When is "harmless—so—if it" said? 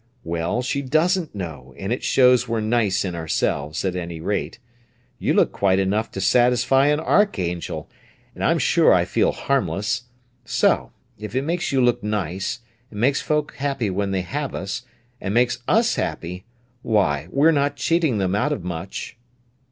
9.31-11.43